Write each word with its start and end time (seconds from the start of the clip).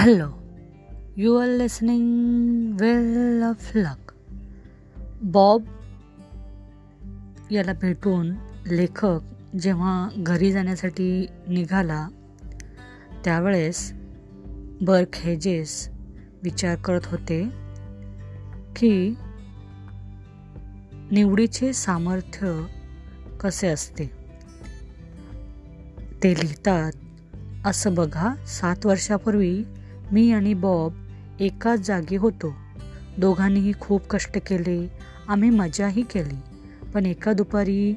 Hello 0.00 0.30
you 1.16 1.36
are 1.36 1.48
listening 1.48 2.72
well 2.80 3.42
of 3.42 3.76
luck 3.76 4.12
Bob 5.22 5.64
याला 7.50 7.72
भेटून 7.72 8.30
लेखक 8.70 9.20
जेव्हा 9.62 10.08
घरी 10.16 10.52
जाण्यासाठी 10.52 11.26
निघाला 11.48 12.08
त्यावेळेस 13.24 13.92
बर्क 14.80 15.16
हेजेस 15.16 15.88
विचार 16.42 16.76
करत 16.76 17.06
होते 17.06 17.48
की 18.76 19.14
निवडीचे 21.10 21.72
सामर्थ्य 21.72 22.66
कसे 23.40 23.68
असते? 23.68 24.10
ते 26.22 26.34
लिहितात 26.34 26.92
असं 27.64 27.94
बघा 27.94 28.34
सात 28.46 28.86
वर्षापूर्वी 28.86 29.64
मी 30.12 30.32
आणि 30.32 30.54
बॉब 30.54 30.92
एकाच 31.40 31.80
जागी 31.80 32.16
होतो. 32.16 32.54
दोघांनीही 33.18 33.72
खूप 33.80 34.08
कष्ट 34.10 34.38
केले. 34.38 34.92
आम्ही 35.28 35.50
मजाही 35.50 36.02
केली. 36.02 36.36
पण 36.94 37.06
एका 37.06 37.32
दुपारी 37.32 37.94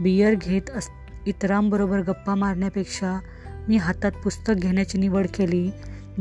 बियर 0.00 0.34
घेत 0.34 0.62
अस 0.74 0.88
इतरांबरोबर 1.26 1.98
गप्पा 1.98 2.34
मारण्यापेक्षा 2.34 3.20
मी 3.68 3.76
हातात 3.76 4.12
पुस्तक 4.12 4.54
घेण्याची 4.56 4.98
निवड 4.98 5.26
केली 5.26 5.70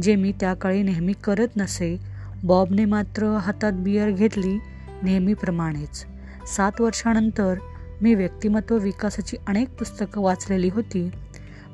जे 0.01 0.15
मी 0.15 0.31
त्या 0.39 0.53
काळी 0.53 0.83
नेहमी 0.83 1.13
करत 1.23 1.47
नसे. 1.57 1.97
बॉबने 2.43 2.85
मात्र 2.85 3.25
हातात 3.25 3.71
बियर 3.73 4.09
घेतली 4.09 4.59
नेहमीप्रमाणेच. 5.03 6.05
सात 6.47 6.81
वर्षानंतर 6.81 7.55
मी 8.01 8.15
व्यक्तिमत्व 8.15 8.77
विकासाची 8.77 9.37
अनेक 9.47 9.69
पुस्तकं 9.69 10.21
वाचलेली 10.21 10.69
होती. 10.69 11.09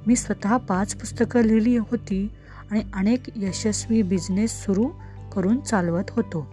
मी 0.07 0.15
स्वतः 0.15 0.57
पाच 0.57 0.95
पुस्तकं 0.95 1.41
लिहिली 1.41 1.77
होती. 1.77 2.29
आणि 2.71 2.83
अनेक 2.93 3.23
यशस्वी 3.35 4.01
बिझनेस 4.01 4.65
सुरू 4.65 4.89
करून 5.35 5.59
चालवत 5.59 6.03
होतो. 6.09 6.47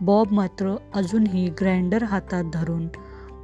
बॉब 0.00 0.32
मात्र 0.32 0.76
अजूनही 0.94 1.50
ग्राइंडर 1.50 2.02
हातात 2.02 2.44
धरून 2.52 2.88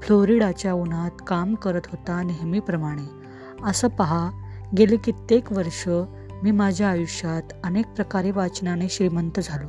फ्लोरिडाच्या 0.02 0.72
उन्हात 0.72 1.10
काम 1.26 1.54
करत 1.54 1.80
होता 1.86 2.22
नेहमीप्रमाणे. 2.22 3.26
असं 3.64 3.88
पहा 3.88 4.30
गेले 4.78 4.96
कित्येक 4.96 5.52
वर्ष 5.52 5.88
मी 6.42 6.50
माझ्या 6.50 6.88
आयुष्यात 6.88 7.42
अनेक 7.64 7.86
प्रकारे 7.86 8.30
वाचनाने 8.30 8.88
श्रीमंत 8.88 9.40
झालो. 9.44 9.68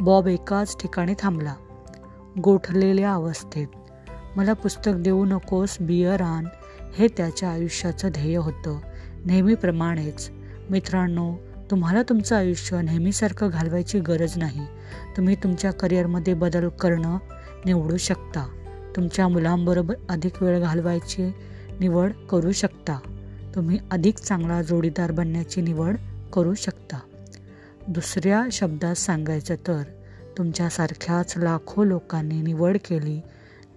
बॉब 0.00 0.26
एकाच 0.26 0.80
ठिकाणी 0.80 1.14
थांबला. 1.18 1.54
गोठलेल्या 2.40 3.12
अवस्थेत. 3.12 3.66
मला 4.36 4.52
पुस्तक 4.52 4.92
देऊ 4.96 5.24
नकोस 5.24 5.76
बियर 5.80 6.20
आण 6.20 6.44
हे 6.98 7.08
त्याच्या 7.16 7.50
आयुष्याचं 7.50 8.08
ध्येय 8.08 8.36
होतं. 8.36 8.78
नेहमीप्रमाणेच. 9.24 10.30
मित्रांनो 10.70 11.34
तुम्हाला 11.70 12.02
तुमचं 12.02 12.36
आयुष्य 12.36 12.82
नेहमीसारखं 12.82 13.48
घालवायची 13.52 14.00
गरज 14.00 14.38
नाही. 14.38 14.66
तुम्ही 15.16 15.34
तुमच्या 15.34 15.72
करिअरमध्ये 15.72 16.34
बदल 16.34 16.68
करणं 16.68 17.18
निवडू 17.64 17.96
शकता. 17.96 18.48
तुमच्या 18.96 19.28
मुलांबरोबर 19.28 19.94
अधिक 20.08 20.42
वेळ 20.42 20.60
घालवायची 20.60 21.32
निवड 21.80 22.12
करू 22.12 22.52
शकता. 22.52 22.98
तुम्ही 23.54 23.78
अधिक 23.90 24.18
चांगला 24.18 24.62
जोडीदार 24.62 25.12
बनण्याची 25.12 25.60
निवड 25.60 25.96
करू 26.32 26.54
शकता. 26.54 26.98
दुसऱ्या 27.88 28.44
शब्दात 28.52 28.94
सांगायचं 28.94 29.54
तर 29.54 29.82
तुमच्यासारख्याच 30.38 31.34
लाखो 31.36 31.84
लोकांनी 31.84 32.42
निवड 32.42 32.76
केली 32.76 33.20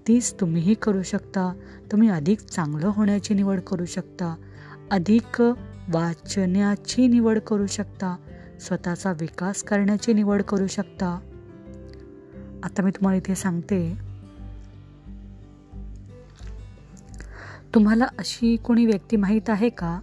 तीच 0.07 0.33
तुम्हीही 0.39 0.73
करू 0.73 1.03
शकता. 1.03 1.53
तुम्ही 1.91 2.09
अधिक 2.09 2.39
चांगलं 2.39 2.87
होण्याची 2.87 3.33
निवड 3.33 3.59
करू 3.59 3.85
शकता. 3.85 4.35
अधिक 4.91 5.43
वाचण्याची 5.89 7.07
निवड 7.07 7.39
करू 7.39 7.67
शकता. 7.67 8.15
स्वतःचा 8.59 9.11
विकास 9.11 9.63
करण्याची 9.63 10.13
निवड 10.13 10.43
करू 10.43 10.67
शकता. 10.67 11.19
आता 12.63 12.81
मी 12.81 12.91
तुम्हाला 12.91 13.17
इथे 13.17 13.35
सांगते. 13.35 13.97
तुम्हाला 17.75 18.05
अशी 18.05 18.55
कोणी 18.55 18.85
व्यक्ती 18.85 19.17
माहीत 19.17 19.49
आहे 19.49 19.69
का? 19.69 19.99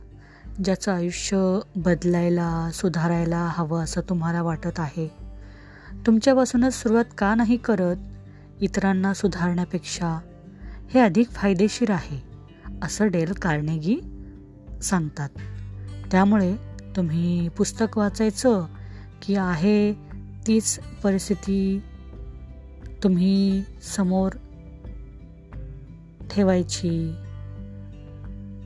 ज्याचं 0.64 0.92
आयुष्य 0.92 1.58
बदलायला 1.76 2.70
सुधारायला 2.72 3.48
हवं 3.52 3.82
असं 3.82 4.00
तुम्हाला 4.00 4.42
वाटत 4.42 4.80
आहे? 4.80 5.10
तुमच्यापासूनच 6.06 6.74
सुरुवात 6.74 7.04
का 7.18 7.34
नाही 7.34 7.56
करत? 7.56 7.96
इतरांना 8.60 9.14
सुधारण्यापेक्षा 9.14 10.20
हे 10.90 11.00
अधिक 11.00 11.28
फायदेशीर 11.28 11.90
आहे 11.90 12.22
असं 12.82 13.08
डेल 13.08 13.32
कार्नेगी 13.32 14.00
सांगतात. 14.82 15.28
त्यामुळे 16.12 16.56
तुम्ही 16.96 17.48
पुस्तक 17.48 17.98
वाचायचं 17.98 18.66
की 19.22 19.34
आहे 19.34 19.92
तीच 20.46 20.80
परिस्थिती 21.02 21.82
तुम्ही 23.02 23.62
समोर 23.96 24.32
ठेवायची. 26.30 27.14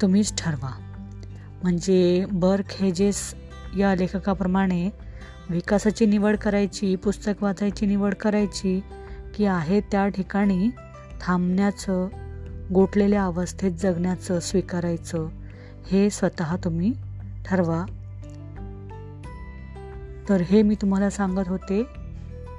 तुम्हीच 0.02 0.34
ठरवा. 0.38 0.70
म्हणजे 1.62 2.24
बर्क 2.32 2.64
हेजेस 2.70 3.34
या 3.78 3.94
लेखकाप्रमाणे 3.94 4.90
विकासाची 5.50 6.06
निवड 6.06 6.36
करायची 6.36 6.96
पुस्तक 6.96 7.42
वाचायची 7.42 7.86
निवड 7.86 8.14
करायची 8.14 8.80
की 9.34 9.44
आहे 9.44 9.80
त्या 9.80 10.08
ठिकाणी 10.08 10.68
थांबण्याचं 11.20 12.08
गोठलेल्या 12.74 13.24
अवस्थेत 13.24 13.72
जगण्याचं 13.72 14.40
स्वीकारायचं 14.40 15.28
हे 15.92 16.10
स्वतः 16.10 16.56
तुम्ही 16.56 16.92
ठरवा. 17.44 17.84
तर 20.28 20.40
हे 20.40 20.62
मी 20.62 20.74
तुम्हाला 20.74 21.10
सांगत 21.10 21.48
होते 21.48 21.82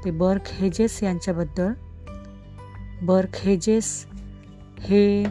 ते 0.06 0.12
बर्क 0.12 0.41
हेजेस 0.46 1.03
यांच्याबद्दल. 1.03 1.73
बर्क 3.01 3.29
हेजेस 3.35 4.06
हे 4.79 5.24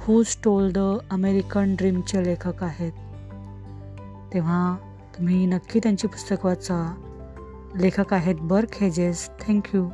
हू 0.00 0.22
स्टोल 0.22 0.72
द 0.72 0.78
अमेरिकन 1.10 1.74
ड्रीमचे 1.74 2.24
लेखक 2.24 2.64
आहेत. 2.64 2.92
तेव्हा 4.34 4.76
तुम्ही 5.18 5.46
नक्की 5.46 5.80
त्यांची 5.82 6.06
पुस्तक 6.06 6.46
वाचा. 6.46 6.94
लेखक 7.76 8.14
आहेत 8.14 8.34
बर्क 8.40 8.68
हेजेस. 8.80 9.30
थँक्यू 9.48 9.88